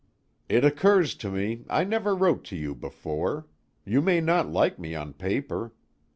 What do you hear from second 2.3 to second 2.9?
to you